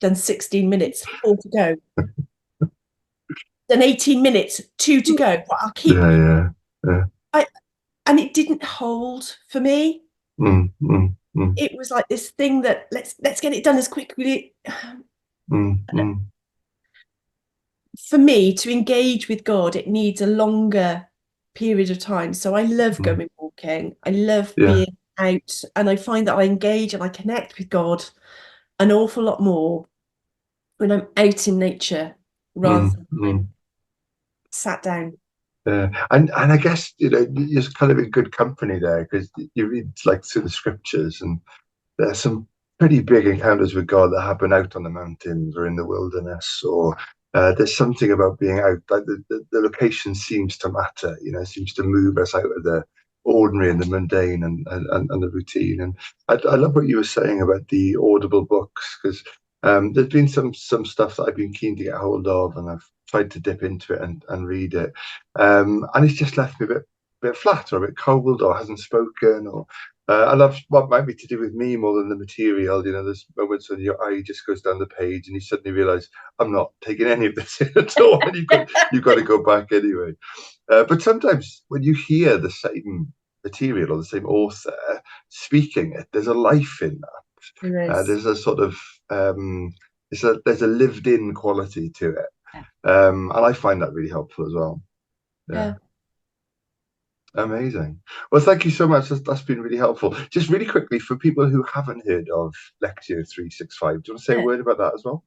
done 0.00 0.14
16 0.14 0.68
minutes, 0.68 1.04
four 1.22 1.36
to 1.36 1.48
go. 1.48 1.76
done 3.68 3.82
18 3.82 4.22
minutes, 4.22 4.60
two 4.78 5.00
to 5.02 5.14
go. 5.16 5.42
But 5.48 5.58
I'll 5.60 5.72
keep. 5.72 5.94
Yeah, 5.94 6.10
yeah, 6.16 6.48
yeah. 6.86 7.02
I, 7.32 7.46
and 8.06 8.18
it 8.18 8.32
didn't 8.34 8.62
hold 8.64 9.36
for 9.48 9.60
me. 9.60 10.02
Mm, 10.40 10.72
mm, 11.40 11.54
It 11.56 11.72
was 11.76 11.90
like 11.90 12.06
this 12.08 12.30
thing 12.30 12.62
that 12.62 12.86
let's 12.92 13.14
let's 13.22 13.40
get 13.40 13.52
it 13.52 13.64
done 13.64 13.76
as 13.76 13.88
quickly. 13.88 14.54
mm, 15.50 15.84
mm. 15.92 16.20
For 18.08 18.18
me 18.18 18.54
to 18.54 18.70
engage 18.70 19.28
with 19.28 19.44
God, 19.44 19.74
it 19.76 19.88
needs 19.88 20.20
a 20.20 20.26
longer 20.26 21.08
period 21.54 21.90
of 21.90 21.98
time. 21.98 22.32
So 22.32 22.54
I 22.54 22.62
love 22.62 22.98
Mm. 22.98 23.04
going 23.04 23.30
walking. 23.36 23.96
I 24.04 24.10
love 24.10 24.54
Yeah. 24.56 24.66
being 24.66 24.96
out, 25.18 25.64
and 25.76 25.90
I 25.90 25.96
find 25.96 26.26
that 26.28 26.36
I 26.36 26.44
engage 26.44 26.94
and 26.94 27.02
I 27.02 27.08
connect 27.08 27.58
with 27.58 27.68
God 27.68 28.04
an 28.78 28.92
awful 28.92 29.22
lot 29.22 29.40
more 29.40 29.86
when 30.78 30.90
I'm 30.92 31.08
out 31.16 31.46
in 31.48 31.58
nature 31.58 32.14
rather 32.54 32.96
Mm, 32.96 33.06
than 33.10 33.34
mm. 33.34 33.48
sat 34.50 34.82
down. 34.82 35.18
Yeah, 35.66 35.90
and 36.10 36.30
and 36.36 36.52
I 36.52 36.56
guess 36.56 36.92
you 36.98 37.10
know 37.10 37.26
you're 37.36 37.62
kind 37.62 37.92
of 37.92 37.98
in 37.98 38.10
good 38.10 38.36
company 38.36 38.78
there 38.80 39.04
because 39.04 39.30
you 39.54 39.66
read 39.66 39.92
like 40.06 40.24
through 40.24 40.42
the 40.42 40.50
scriptures 40.50 41.20
and 41.20 41.40
there's 41.98 42.20
some 42.20 42.48
pretty 42.78 43.00
big 43.00 43.26
encounters 43.26 43.74
with 43.74 43.86
God 43.86 44.08
that 44.08 44.22
happen 44.22 44.52
out 44.52 44.76
on 44.76 44.84
the 44.84 44.90
mountains 44.90 45.56
or 45.56 45.66
in 45.66 45.76
the 45.76 45.86
wilderness 45.86 46.62
or 46.64 46.96
uh, 47.34 47.54
there's 47.54 47.76
something 47.76 48.10
about 48.10 48.38
being 48.40 48.58
out 48.58 48.78
like 48.90 49.04
the, 49.06 49.22
the, 49.30 49.44
the 49.52 49.60
location 49.60 50.14
seems 50.14 50.56
to 50.58 50.70
matter 50.70 51.18
you 51.22 51.32
know 51.32 51.44
seems 51.44 51.74
to 51.74 51.82
move 51.84 52.18
us 52.18 52.34
out 52.34 52.44
of 52.44 52.64
the 52.64 52.84
ordinary 53.24 53.70
and 53.70 53.82
the 53.82 53.86
mundane 53.86 54.42
and 54.42 54.66
and, 54.70 54.86
and, 54.90 55.10
the 55.22 55.28
routine. 55.30 55.80
And 55.80 55.96
I, 56.28 56.34
I 56.48 56.56
love 56.56 56.74
what 56.74 56.88
you 56.88 56.96
were 56.96 57.04
saying 57.04 57.42
about 57.42 57.68
the 57.68 57.96
audible 57.96 58.44
books 58.44 58.98
because 59.02 59.22
um, 59.62 59.92
there's 59.92 60.08
been 60.08 60.28
some 60.28 60.54
some 60.54 60.84
stuff 60.84 61.16
that 61.16 61.24
I've 61.24 61.36
been 61.36 61.52
keen 61.52 61.76
to 61.76 61.84
get 61.84 61.94
hold 61.94 62.26
of 62.26 62.56
and 62.56 62.70
I've 62.70 62.88
tried 63.10 63.30
to 63.30 63.40
dip 63.40 63.62
into 63.62 63.92
it 63.92 64.00
and, 64.00 64.24
and 64.28 64.46
read 64.46 64.74
it 64.74 64.92
um, 65.38 65.86
and 65.94 66.04
it's 66.04 66.18
just 66.18 66.36
left 66.36 66.60
me 66.60 66.66
a 66.66 66.68
bit 66.68 66.82
bit 67.22 67.36
flat 67.36 67.72
or 67.72 67.84
a 67.84 67.86
bit 67.86 67.98
cold 67.98 68.40
or 68.40 68.56
hasn't 68.56 68.78
spoken 68.78 69.46
or 69.46 69.66
uh, 70.10 70.24
I 70.24 70.34
love 70.34 70.58
what 70.68 70.90
might 70.90 71.06
be 71.06 71.14
to 71.14 71.26
do 71.28 71.38
with 71.38 71.54
me 71.54 71.76
more 71.76 71.96
than 71.96 72.08
the 72.08 72.16
material. 72.16 72.84
You 72.84 72.90
know, 72.90 73.04
there's 73.04 73.26
moments 73.36 73.70
when 73.70 73.78
your 73.78 74.02
eye 74.02 74.22
just 74.26 74.44
goes 74.44 74.60
down 74.60 74.80
the 74.80 74.86
page 74.86 75.28
and 75.28 75.36
you 75.36 75.40
suddenly 75.40 75.70
realise 75.70 76.08
I'm 76.40 76.50
not 76.50 76.72
taking 76.80 77.06
any 77.06 77.26
of 77.26 77.36
this 77.36 77.60
in 77.60 77.70
at 77.76 77.96
all, 78.00 78.20
and 78.20 78.34
you've 78.34 78.48
got, 78.48 78.68
you've 78.92 79.04
got 79.04 79.14
to 79.14 79.22
go 79.22 79.40
back 79.40 79.70
anyway. 79.70 80.14
Uh, 80.68 80.82
but 80.82 81.00
sometimes 81.00 81.62
when 81.68 81.84
you 81.84 81.94
hear 81.94 82.38
the 82.38 82.50
same 82.50 83.12
material 83.44 83.92
or 83.92 83.98
the 83.98 84.04
same 84.04 84.26
author 84.26 84.74
speaking 85.28 85.92
it, 85.96 86.08
there's 86.12 86.26
a 86.26 86.34
life 86.34 86.82
in 86.82 87.00
that. 87.00 87.62
There 87.62 87.90
Uh, 87.90 88.02
there's 88.02 88.26
a 88.26 88.34
sort 88.34 88.58
of 88.58 88.76
um, 89.10 89.72
there's 90.10 90.24
a 90.24 90.40
there's 90.44 90.62
a 90.62 90.66
lived-in 90.66 91.34
quality 91.34 91.88
to 91.90 92.10
it, 92.10 92.26
um, 92.84 93.30
and 93.34 93.44
I 93.46 93.52
find 93.52 93.82
that 93.82 93.92
really 93.92 94.08
helpful 94.08 94.46
as 94.46 94.54
well. 94.54 94.82
Yeah. 95.48 95.74
Amazing. 97.34 98.00
Well, 98.32 98.40
thank 98.40 98.64
you 98.64 98.70
so 98.70 98.88
much. 98.88 99.08
That's, 99.08 99.22
that's 99.22 99.42
been 99.42 99.60
really 99.60 99.76
helpful. 99.76 100.16
Just 100.30 100.48
really 100.48 100.66
quickly 100.66 100.98
for 100.98 101.16
people 101.16 101.48
who 101.48 101.62
haven't 101.62 102.06
heard 102.06 102.28
of 102.30 102.54
Lectio 102.82 103.28
365, 103.28 104.02
do 104.02 104.08
you 104.08 104.14
want 104.14 104.18
to 104.18 104.24
say 104.24 104.34
a 104.34 104.44
word 104.44 104.60
about 104.60 104.78
that 104.78 104.94
as 104.94 105.04
well? 105.04 105.24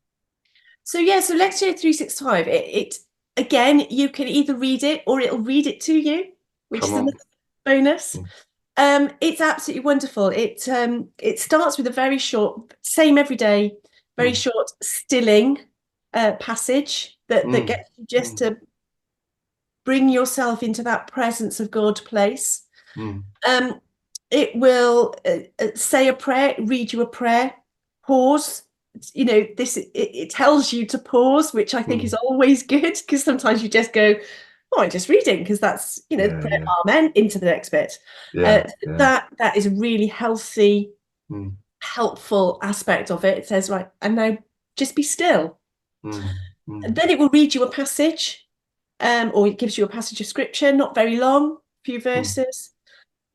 So 0.84 1.00
yeah, 1.00 1.22
so 1.22 1.34
Lectio 1.34 1.80
365, 1.80 2.48
it, 2.48 2.52
it 2.52 2.96
again, 3.38 3.86
you 3.90 4.10
can 4.10 4.28
either 4.28 4.54
read 4.56 4.84
it 4.84 5.04
or 5.08 5.22
it'll 5.22 5.40
read 5.40 5.66
it 5.66 5.80
to 5.82 5.94
you, 5.94 6.26
which 6.70 6.82
Come 6.82 6.90
is 6.90 6.96
on. 6.96 7.02
another 7.04 7.18
bonus. 7.66 8.16
Mm. 8.18 8.26
Um, 8.76 9.12
it's 9.22 9.40
absolutely 9.40 9.86
wonderful. 9.86 10.28
It 10.28 10.68
um, 10.68 11.10
it 11.20 11.40
starts 11.40 11.78
with 11.78 11.88
a 11.88 11.92
very 11.92 12.18
short, 12.18 12.74
same 12.82 13.18
every 13.18 13.36
day, 13.36 13.78
very 14.18 14.32
Mm. 14.32 14.44
short 14.44 14.72
stilling 14.82 15.60
uh, 16.14 16.34
passage 16.34 17.18
that 17.28 17.52
that 17.52 17.64
Mm. 17.64 17.68
gets 17.68 17.90
you 17.98 18.06
just 18.08 18.38
to 18.40 18.58
bring 19.86 20.10
yourself 20.10 20.64
into 20.64 20.84
that 20.84 21.08
presence 21.08 21.60
of 21.60 21.72
God 21.72 22.02
place. 22.06 22.64
Mm, 22.96 23.24
Um, 23.48 23.82
it 24.32 24.56
will 24.56 25.14
uh, 25.26 25.40
uh, 25.60 25.68
say 25.76 26.08
a 26.08 26.14
prayer, 26.14 26.56
read 26.60 26.94
you 26.94 27.02
a 27.02 27.06
prayer, 27.08 27.54
pause. 28.06 28.64
You 29.14 29.26
know, 29.26 29.48
this 29.58 29.76
it, 29.78 29.90
it 29.94 30.30
tells 30.30 30.72
you 30.72 30.86
to 30.88 30.98
pause, 31.00 31.54
which 31.54 31.74
I 31.74 31.82
think 31.84 32.02
Mm. 32.02 32.06
is 32.06 32.14
always 32.14 32.64
good 32.76 32.94
because 33.06 33.24
sometimes 33.24 33.62
you 33.64 33.70
just 33.70 33.92
go, 33.92 34.16
"Oh, 34.72 34.82
I'm 34.84 34.90
just 34.90 35.10
reading," 35.10 35.40
because 35.40 35.60
that's 35.60 36.02
you 36.10 36.18
know, 36.18 36.26
Yeah, 36.28 36.40
prayer, 36.40 36.60
yeah. 36.62 36.76
amen, 36.86 37.12
into 37.16 37.40
the 37.40 37.48
next 37.48 37.70
bit. 37.70 38.00
Yeah, 38.34 38.66
Uh. 38.88 38.98
That 38.98 39.28
that 39.40 39.58
is 39.58 39.66
a 39.66 39.72
really 39.72 40.08
healthy, 40.08 40.92
Mm, 41.32 41.56
helpful 41.82 42.60
aspect 42.62 43.12
of 43.12 43.26
it. 43.26 43.38
It 43.40 43.48
says, 43.48 43.70
right, 43.70 43.90
and 44.02 44.16
now 44.16 44.38
just 44.78 44.96
be 44.96 45.04
still. 45.04 45.60
Mm, 46.04 46.24
mm, 46.70 46.96
then 46.96 47.10
it 47.10 47.20
will 47.20 47.30
read 47.30 47.54
you 47.54 47.64
a 47.64 47.72
passage, 47.72 48.48
um, 49.00 49.32
or 49.34 49.48
it 49.48 49.60
gives 49.60 49.78
you 49.78 49.86
a 49.86 49.90
passage 49.90 50.22
of 50.22 50.28
scripture, 50.28 50.72
not 50.72 50.96
very 50.96 51.18
long, 51.18 51.54
a 51.54 51.84
few 51.86 52.02
verses. 52.02 52.72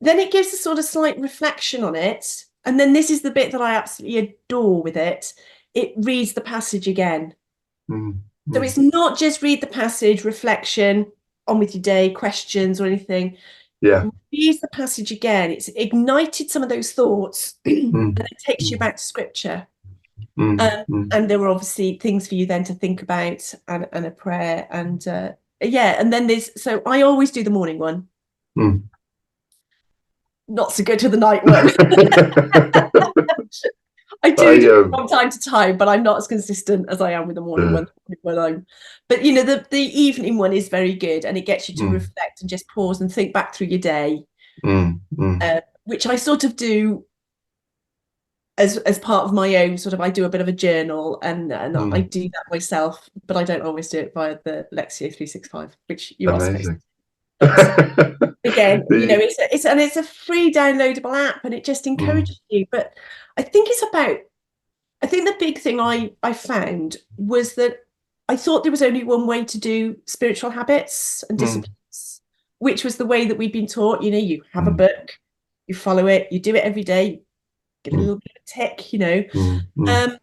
Then 0.01 0.19
it 0.19 0.31
gives 0.31 0.53
a 0.53 0.57
sort 0.57 0.79
of 0.79 0.85
slight 0.85 1.19
reflection 1.19 1.83
on 1.83 1.95
it. 1.95 2.45
And 2.65 2.79
then 2.79 2.93
this 2.93 3.09
is 3.09 3.21
the 3.21 3.31
bit 3.31 3.51
that 3.51 3.61
I 3.61 3.75
absolutely 3.75 4.35
adore 4.47 4.81
with 4.81 4.97
it. 4.97 5.33
It 5.73 5.93
reads 5.97 6.33
the 6.33 6.41
passage 6.41 6.87
again. 6.87 7.35
mm, 7.89 8.17
So 8.53 8.59
mm. 8.59 8.65
it's 8.65 8.77
not 8.77 9.17
just 9.17 9.41
read 9.41 9.61
the 9.61 9.67
passage, 9.67 10.23
reflection, 10.23 11.11
on 11.47 11.59
with 11.59 11.75
your 11.75 11.81
day, 11.81 12.11
questions 12.11 12.79
or 12.79 12.85
anything. 12.85 13.37
Yeah. 13.81 14.05
Reads 14.31 14.61
the 14.61 14.67
passage 14.69 15.11
again. 15.11 15.51
It's 15.51 15.69
ignited 15.69 16.49
some 16.51 16.63
of 16.63 16.69
those 16.69 16.91
thoughts 16.91 17.55
and 17.65 18.19
it 18.19 18.37
takes 18.45 18.69
you 18.69 18.77
back 18.77 18.97
to 18.97 19.03
scripture. 19.03 19.67
Mm, 20.39 20.61
Um, 20.61 20.85
mm. 20.89 21.13
and 21.13 21.29
there 21.29 21.37
were 21.37 21.49
obviously 21.49 21.97
things 21.97 22.25
for 22.27 22.35
you 22.35 22.45
then 22.45 22.63
to 22.63 22.73
think 22.73 23.01
about 23.01 23.53
and, 23.67 23.87
and 23.91 24.05
a 24.05 24.11
prayer 24.11 24.67
and 24.71 25.05
uh, 25.05 25.33
yeah 25.61 25.99
and 25.99 26.13
then 26.13 26.27
there's 26.27 26.49
so 26.61 26.81
i 26.85 27.01
always 27.01 27.29
do 27.31 27.43
the 27.43 27.49
morning 27.49 27.77
one 27.77 28.07
Mm. 28.57 28.83
not 30.47 30.71
so 30.71 30.81
good 30.83 30.99
to 30.99 31.09
the 31.09 31.17
night 31.17 31.45
one 31.45 31.67
i 34.23 34.29
do 34.31 34.47
I, 34.47 34.59
do 34.59 34.83
um, 34.85 34.91
from 34.91 35.07
time 35.07 35.29
to 35.29 35.39
time 35.39 35.77
but 35.77 35.87
i'm 35.89 36.03
not 36.03 36.17
as 36.17 36.27
consistent 36.27 36.87
as 36.89 37.01
i 37.01 37.11
am 37.11 37.27
with 37.27 37.35
the 37.35 37.41
morning 37.41 37.69
Uh. 37.69 37.73
one 37.73 37.87
when 38.21 38.39
i'm 38.39 38.65
but 39.07 39.23
you 39.25 39.33
know 39.33 39.43
the 39.43 39.65
the 39.71 39.79
evening 39.99 40.37
one 40.37 40.53
is 40.53 40.69
very 40.69 40.93
good 40.93 41.25
and 41.25 41.37
it 41.37 41.45
gets 41.45 41.67
you 41.69 41.75
to 41.75 41.83
Mm. 41.83 41.93
reflect 41.93 42.41
and 42.41 42.49
just 42.49 42.67
pause 42.69 43.01
and 43.01 43.11
think 43.13 43.33
back 43.33 43.53
through 43.53 43.67
your 43.67 43.79
day 43.79 44.23
Mm, 44.65 44.99
mm. 45.15 45.41
uh, 45.43 45.61
which 45.83 46.05
i 46.07 46.15
sort 46.17 46.43
of 46.43 46.55
do 46.55 47.05
as 48.59 48.77
as 48.79 48.99
part 48.99 49.23
of 49.25 49.33
my 49.33 49.55
own 49.55 49.77
sort 49.77 49.93
of 49.93 50.01
I 50.01 50.09
do 50.09 50.25
a 50.25 50.29
bit 50.29 50.41
of 50.41 50.47
a 50.47 50.51
journal 50.51 51.17
and 51.23 51.51
and 51.51 51.75
Mm. 51.75 51.93
I 51.93 52.01
do 52.01 52.23
that 52.23 52.43
myself, 52.51 53.09
but 53.25 53.37
I 53.37 53.43
don't 53.43 53.61
always 53.63 53.89
do 53.89 53.99
it 53.99 54.13
via 54.13 54.37
the 54.43 54.67
Lectio 54.73 55.09
365, 55.15 55.75
which 55.87 56.13
you 56.19 56.29
are 56.29 56.39
supposed 56.39 56.65
Amazing. 56.65 56.81
to. 57.41 58.35
Again, 58.45 58.85
you 58.89 59.07
know, 59.07 59.17
it's 59.17 59.39
a, 59.39 59.53
it's 59.53 59.65
and 59.65 59.79
it's 59.79 59.97
a 59.97 60.03
free 60.03 60.51
downloadable 60.51 61.15
app 61.15 61.43
and 61.45 61.53
it 61.53 61.63
just 61.63 61.85
Mm. 61.85 61.99
encourages 61.99 62.39
you. 62.49 62.65
But 62.71 62.97
I 63.37 63.41
think 63.41 63.69
it's 63.69 63.83
about 63.89 64.17
I 65.01 65.07
think 65.07 65.25
the 65.25 65.35
big 65.45 65.57
thing 65.59 65.79
I 65.79 66.11
I 66.23 66.33
found 66.33 66.97
was 67.17 67.55
that 67.55 67.79
I 68.27 68.35
thought 68.35 68.63
there 68.63 68.71
was 68.71 68.81
only 68.81 69.03
one 69.03 69.25
way 69.25 69.43
to 69.45 69.57
do 69.57 69.97
spiritual 70.05 70.51
habits 70.51 71.23
and 71.29 71.37
Mm. 71.37 71.41
disciplines, 71.41 72.21
which 72.59 72.83
was 72.83 72.97
the 72.97 73.05
way 73.05 73.25
that 73.25 73.37
we've 73.37 73.53
been 73.53 73.67
taught. 73.67 74.03
You 74.03 74.11
know, 74.11 74.17
you 74.17 74.43
have 74.53 74.67
a 74.67 74.71
Mm. 74.71 74.77
book, 74.77 75.11
you 75.67 75.75
follow 75.75 76.07
it, 76.07 76.27
you 76.31 76.39
do 76.39 76.55
it 76.55 76.63
every 76.63 76.83
day, 76.83 77.21
get 77.83 77.93
a 77.93 77.97
Mm. 77.97 77.99
little 77.99 78.15
bit 78.15 78.37
of 78.37 78.45
tick, 78.45 78.93
you 78.93 78.99
know. 78.99 79.23
Mm, 79.23 79.61
mm. 79.77 79.89
Um, 79.89 80.17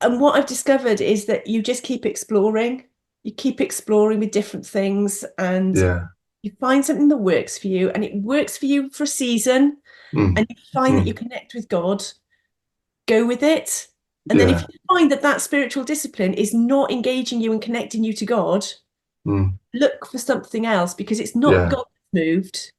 and 0.00 0.20
what 0.20 0.36
I've 0.36 0.46
discovered 0.46 1.00
is 1.00 1.26
that 1.26 1.46
you 1.46 1.62
just 1.62 1.82
keep 1.82 2.04
exploring. 2.06 2.84
You 3.24 3.32
keep 3.32 3.60
exploring 3.60 4.18
with 4.18 4.32
different 4.32 4.66
things, 4.66 5.24
and 5.38 5.76
yeah. 5.76 6.06
you 6.42 6.52
find 6.58 6.84
something 6.84 7.08
that 7.08 7.18
works 7.18 7.56
for 7.58 7.68
you, 7.68 7.90
and 7.90 8.04
it 8.04 8.14
works 8.16 8.58
for 8.58 8.66
you 8.66 8.90
for 8.90 9.04
a 9.04 9.06
season, 9.06 9.78
Mm, 10.12 10.36
and 10.36 10.46
you 10.48 10.56
find 10.72 10.98
that 10.98 11.04
Mm. 11.04 11.06
you 11.06 11.14
connect 11.14 11.54
with 11.54 11.68
God. 11.68 12.04
Go 13.06 13.26
with 13.26 13.42
it, 13.42 13.88
and 14.30 14.38
then 14.38 14.48
if 14.50 14.60
you 14.62 14.78
find 14.88 15.10
that 15.10 15.22
that 15.22 15.40
spiritual 15.40 15.84
discipline 15.84 16.34
is 16.34 16.52
not 16.54 16.90
engaging 16.92 17.40
you 17.40 17.52
and 17.52 17.60
connecting 17.62 18.04
you 18.04 18.12
to 18.14 18.24
God, 18.26 18.64
Mm, 19.26 19.58
look 19.74 20.06
for 20.06 20.18
something 20.18 20.66
else 20.66 20.94
because 20.94 21.20
it's 21.20 21.36
not 21.36 21.52
Yeah. 21.52 21.68
God 21.68 21.84
moved. 22.12 22.72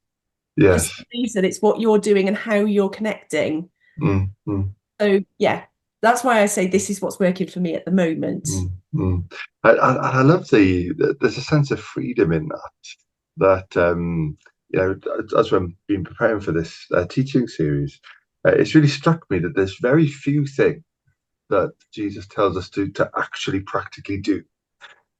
Yes. 0.57 0.91
reason, 1.13 1.45
it's 1.45 1.61
what 1.61 1.79
you're 1.79 1.97
doing 1.97 2.27
and 2.27 2.37
how 2.37 2.55
you're 2.55 2.89
connecting. 2.89 3.69
Mm, 4.01 4.31
mm. 4.47 4.73
So 4.99 5.19
yeah, 5.37 5.63
that's 6.01 6.23
why 6.23 6.41
I 6.41 6.47
say 6.47 6.67
this 6.67 6.89
is 6.89 7.01
what's 7.01 7.19
working 7.19 7.47
for 7.47 7.59
me 7.59 7.75
at 7.75 7.85
the 7.85 7.91
moment. 7.91 8.45
Mm, 8.45 8.71
mm. 8.93 9.33
I, 9.63 9.69
I, 9.71 9.93
I 10.19 10.21
love 10.21 10.49
the, 10.49 10.93
the 10.97 11.15
there's 11.19 11.37
a 11.37 11.41
sense 11.41 11.71
of 11.71 11.79
freedom 11.79 12.31
in 12.31 12.49
that 12.49 12.71
that 13.37 13.77
um 13.77 14.37
you 14.69 14.79
know 14.79 14.99
as 15.37 15.51
we've 15.51 15.69
been 15.87 16.03
preparing 16.03 16.39
for 16.39 16.51
this 16.51 16.85
uh, 16.93 17.05
teaching 17.05 17.47
series 17.47 17.99
uh, 18.45 18.51
it's 18.51 18.75
really 18.75 18.87
struck 18.87 19.29
me 19.29 19.39
that 19.39 19.55
there's 19.55 19.79
very 19.79 20.07
few 20.07 20.45
things 20.45 20.83
that 21.49 21.71
Jesus 21.91 22.27
tells 22.27 22.57
us 22.57 22.69
to 22.71 22.89
to 22.91 23.09
actually 23.17 23.61
practically 23.61 24.17
do 24.17 24.43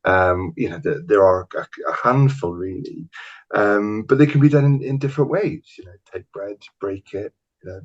um 0.06 0.53
you 0.58 0.70
know 0.70 0.80
there, 0.84 1.01
there 1.06 1.24
are 1.24 1.48
a, 1.56 1.68
a 1.89 1.96
handful 2.03 2.53
really 2.53 3.08
um 3.56 4.03
but 4.03 4.18
they 4.18 4.25
can 4.25 4.42
be 4.42 4.50
done 4.50 4.65
in, 4.65 4.84
in 4.84 4.98
different 4.98 5.32
ways 5.32 5.63
you 5.77 5.86
know 5.86 5.94
take 6.13 6.30
bread 6.32 6.58
break 6.80 7.13
it 7.13 7.34
you 7.63 7.70
know 7.70 7.82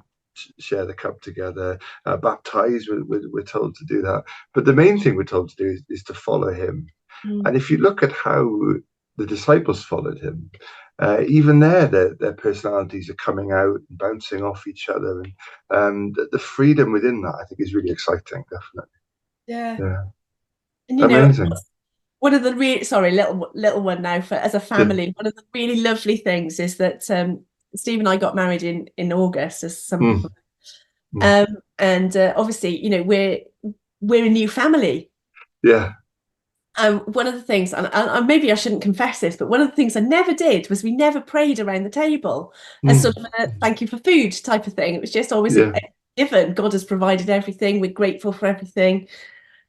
share 0.59 0.85
the 0.85 0.95
cup 0.95 1.21
together. 1.21 1.78
Uh, 2.07 2.16
baptize, 2.16 2.87
we're, 2.88 3.28
we're, 3.30 3.42
told 3.42 3.75
to 3.76 3.85
do 3.85 4.02
that. 4.02 4.25
But 4.54 4.64
the 4.64 4.73
main 4.73 4.99
thing 4.99 5.16
we're 5.16 5.25
told 5.25 5.50
to 5.50 5.57
do 5.57 5.71
is, 5.71 5.83
is 5.88 6.02
to 6.04 6.14
follow 6.14 6.52
him. 6.52 6.87
Mm. 7.25 7.47
And 7.47 7.57
if 7.57 7.71
you 7.71 7.78
look 7.78 8.02
at 8.02 8.12
how 8.12 8.49
the 9.16 9.26
disciples 9.26 9.85
followed 9.85 10.18
him, 10.18 10.50
uh, 11.00 11.23
even 11.28 11.61
there, 11.61 11.87
their, 11.87 12.14
their 12.14 12.33
personalities 12.33 13.09
are 13.09 13.14
coming 13.14 13.52
out 13.52 13.80
and 13.88 13.99
bouncing 13.99 14.42
off 14.42 14.66
each 14.66 14.88
other. 14.88 15.21
And 15.21 15.33
um, 15.71 16.12
the, 16.12 16.28
the, 16.33 16.38
freedom 16.38 16.92
within 16.92 17.23
that, 17.23 17.38
I 17.40 17.45
think, 17.45 17.61
is 17.61 17.75
really 17.75 17.90
exciting, 17.90 18.45
definitely. 18.50 18.90
Yeah. 19.47 19.76
Yeah. 19.78 20.02
And, 20.88 20.99
you 20.99 21.04
Amazing. 21.04 21.50
Know, 21.50 21.57
one 22.21 22.35
of 22.35 22.42
the 22.42 22.54
really 22.54 22.85
sorry 22.85 23.12
little 23.12 23.49
little 23.54 23.80
one 23.80 24.02
now 24.02 24.21
for 24.21 24.35
as 24.35 24.54
a 24.54 24.61
family 24.61 25.07
yeah. 25.07 25.12
one 25.14 25.26
of 25.26 25.35
the 25.37 25.45
really 25.54 25.80
lovely 25.80 26.16
things 26.16 26.59
is 26.59 26.76
that 26.78 27.09
um 27.11 27.45
steve 27.78 27.99
and 27.99 28.08
i 28.08 28.16
got 28.16 28.35
married 28.37 28.62
in 28.62 28.88
in 28.97 29.12
august 29.12 29.64
as 29.64 29.82
some 29.82 30.00
mm. 30.00 30.30
mm. 31.14 31.42
um 31.42 31.56
and 31.78 32.16
uh, 32.16 32.32
obviously 32.37 32.76
you 32.76 32.90
know 32.90 33.02
we're 33.02 33.40
we're 34.00 34.26
a 34.26 34.30
new 34.30 34.49
family 34.49 35.11
yeah 35.62 35.92
um, 36.78 37.00
one 37.00 37.26
of 37.26 37.35
the 37.35 37.42
things, 37.42 37.75
and, 37.75 37.90
and, 37.92 38.26
maybe 38.26 38.52
I 38.52 38.54
shouldn't 38.54 38.82
confess 38.82 39.20
this, 39.20 39.37
but 39.37 39.49
one 39.49 39.61
of 39.61 39.68
the 39.68 39.75
things 39.75 39.97
I 39.97 40.00
never 40.00 40.32
did 40.32 40.70
was 40.70 40.85
we 40.85 40.92
never 40.92 41.20
prayed 41.20 41.58
around 41.58 41.82
the 41.82 41.90
table 41.90 42.52
mm. 42.85 42.90
as 42.90 43.02
sort 43.02 43.16
of 43.16 43.26
a 43.38 43.49
thank 43.61 43.80
you 43.80 43.88
for 43.88 43.99
food 43.99 44.32
type 44.44 44.66
of 44.66 44.75
thing. 44.75 44.94
It 44.94 45.00
was 45.00 45.11
just 45.11 45.32
always 45.32 45.56
yeah. 45.56 45.73
a, 45.75 45.80
given. 46.16 46.54
God 46.54 46.73
has 46.73 46.85
provided 46.85 47.30
everything. 47.30 47.80
We're 47.80 47.90
grateful 47.90 48.32
for 48.32 48.47
everything. 48.47 49.08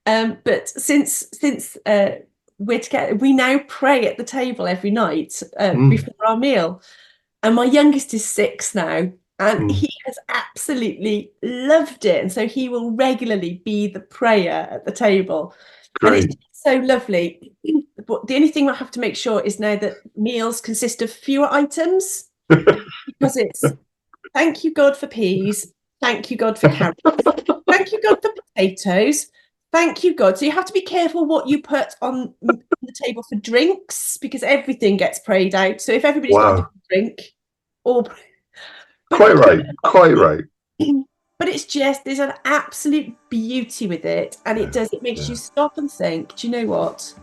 Um, 0.06 0.38
but 0.44 0.70
since 0.70 1.26
since 1.34 1.78
uh, 1.86 2.12
we're 2.60 2.80
together, 2.80 3.16
we 3.16 3.34
now 3.34 3.60
pray 3.68 4.06
at 4.08 4.18
the 4.18 4.24
table 4.24 4.68
every 4.68 4.92
night 4.92 5.42
uh, 5.58 5.72
mm. 5.72 5.90
before 5.90 6.14
our 6.28 6.38
meal. 6.38 6.82
And 7.44 7.56
my 7.56 7.66
youngest 7.66 8.14
is 8.14 8.26
six 8.26 8.76
now, 8.76 9.12
and 9.40 9.70
mm. 9.70 9.72
he 9.72 9.90
has 10.06 10.18
absolutely 10.28 11.32
loved 11.42 12.06
it. 12.06 12.22
And 12.22 12.32
so 12.32 12.48
he 12.48 12.70
will 12.70 12.92
regularly 12.92 13.62
be 13.64 13.88
the 13.88 14.02
prayer 14.02 14.68
at 14.72 14.86
the 14.86 14.92
table. 14.92 15.54
Great. 16.00 16.24
And 16.24 16.34
it's 16.34 16.64
so 16.64 16.76
lovely. 16.78 17.54
But 18.08 18.26
the 18.26 18.36
only 18.36 18.48
thing 18.48 18.68
I 18.68 18.74
have 18.74 18.90
to 18.92 19.00
make 19.00 19.16
sure 19.16 19.40
is 19.42 19.60
now 19.60 19.76
that 19.76 19.98
meals 20.16 20.62
consist 20.62 21.04
of 21.04 21.12
fewer 21.12 21.48
items 21.52 22.30
because 22.48 23.38
it's 23.38 23.64
thank 24.34 24.64
you 24.64 24.74
God 24.74 24.98
for 24.98 25.06
peas, 25.06 25.72
thank 26.02 26.32
you 26.32 26.38
God 26.38 26.58
for 26.58 26.70
carrots, 26.70 27.00
thank 27.06 27.92
you 27.92 28.02
God 28.02 28.20
for 28.20 28.32
potatoes, 28.56 29.28
thank 29.72 30.04
you 30.04 30.16
God. 30.16 30.38
So 30.38 30.46
you 30.46 30.52
have 30.52 30.66
to 30.66 30.74
be 30.74 30.82
careful 30.82 31.26
what 31.26 31.48
you 31.48 31.62
put 31.62 31.96
on 32.02 32.34
the 32.42 32.94
table 33.04 33.24
for 33.24 33.36
drinks 33.38 34.18
because 34.18 34.44
everything 34.44 34.98
gets 34.98 35.20
prayed 35.20 35.56
out. 35.56 35.82
So 35.82 35.92
if 35.92 36.06
everybody's 36.06 36.36
wow. 36.36 36.58
got 36.58 36.66
a 36.66 36.70
drink, 36.90 37.22
or 37.84 38.04
quite 39.12 39.36
right, 39.36 39.66
quite 39.84 40.16
right. 40.16 40.44
but 41.40 41.48
it's 41.48 41.66
just 41.66 42.04
there's 42.04 42.20
an 42.20 42.34
absolute 42.46 43.16
beauty 43.30 43.88
with 43.88 44.06
it 44.06 44.38
and 44.46 44.60
it 44.60 44.72
does 44.72 44.92
it 44.94 45.02
makes 45.02 45.22
yeah. 45.22 45.30
you 45.30 45.36
stop 45.36 45.78
and 45.78 45.90
think 45.90 46.36
do 46.36 46.48
you 46.48 46.52
know 46.52 46.66
what 46.66 47.14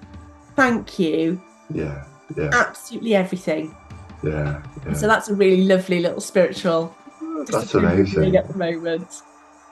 thank 0.56 0.98
you 0.98 1.40
yeah 1.72 2.04
yeah 2.36 2.50
absolutely 2.52 3.14
everything 3.14 3.76
yeah, 4.24 4.62
yeah. 4.86 4.92
so 4.94 5.06
that's 5.06 5.28
a 5.28 5.34
really 5.34 5.64
lovely 5.64 6.00
little 6.00 6.20
spiritual 6.20 6.96
that's 7.48 7.74
amazing 7.74 8.34
at 8.34 8.48
the 8.48 8.56
moment 8.56 9.22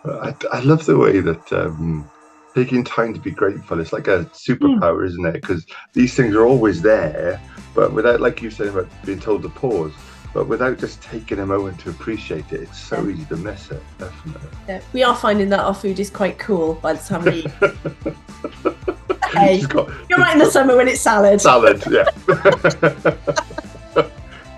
I, 0.04 0.35
I 0.52 0.61
love 0.61 0.85
the 0.85 0.99
way 0.99 1.21
that 1.21 1.52
um 1.52 2.09
taking 2.55 2.85
time 2.85 3.13
to 3.13 3.21
be 3.21 3.31
grateful 3.31 3.81
it's 3.81 3.93
like 3.93 4.09
a 4.09 4.25
superpower 4.27 5.03
mm. 5.03 5.07
isn't 5.07 5.27
it 5.27 5.33
because 5.35 5.67
these 5.93 6.15
things 6.15 6.35
are 6.35 6.45
always 6.45 6.81
there 6.83 7.41
but 7.75 7.93
without 7.93 8.21
like 8.21 8.41
you 8.43 8.51
said 8.51 8.69
about 8.69 8.89
being 9.05 9.21
told 9.21 9.43
to 9.43 9.49
pause 9.49 9.93
but 10.35 10.49
without 10.49 10.79
just 10.79 11.01
taking 11.01 11.39
a 11.39 11.47
moment 11.47 11.79
to 11.81 11.91
appreciate 11.91 12.53
it, 12.53 12.63
it's 12.63 12.79
so 12.79 13.09
easy 13.09 13.25
to 13.27 13.37
miss 13.37 13.71
it. 13.71 13.81
Definitely. 13.99 14.49
Yeah, 14.67 14.81
we 14.93 15.05
are 15.05 15.15
finding 15.15 15.49
that 15.51 15.61
our 15.61 15.73
food 15.73 16.01
is 16.01 16.11
quite 16.11 16.41
cool 16.41 16.75
by 16.75 16.95
the 16.95 16.99
time 16.99 17.25
we. 17.25 17.43
hey, 19.39 19.63
got, 19.63 19.89
you're 20.11 20.19
right 20.19 20.33
in 20.33 20.41
the 20.41 20.51
summer 20.51 20.77
when 20.77 20.89
it's 20.89 21.01
salad. 21.01 21.41
Salad, 21.41 21.85
yeah. 21.89 22.05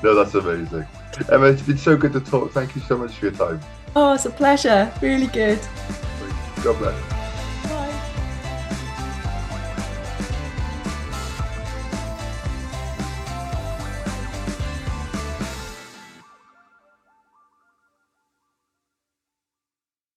no, 0.03 0.15
that's 0.15 0.35
amazing. 0.35 0.87
Emma, 1.31 1.47
it's 1.47 1.61
been 1.61 1.77
so 1.77 1.95
good 1.95 2.15
to 2.15 2.21
talk. 2.21 2.53
Thank 2.53 2.75
you 2.75 2.81
so 2.81 2.97
much 2.97 3.13
for 3.13 3.27
your 3.27 3.35
time. 3.35 3.61
Oh, 3.95 4.15
it's 4.15 4.25
a 4.25 4.31
pleasure. 4.31 4.91
Really 5.03 5.27
good. 5.27 5.61
God 6.63 6.79
bless. 6.79 7.16